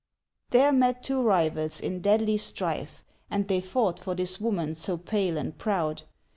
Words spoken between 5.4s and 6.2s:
proud.